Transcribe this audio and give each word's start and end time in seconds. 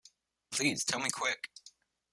Please 0.49 0.83
tell 0.83 0.99
me 0.99 1.11
quick! 1.11 1.51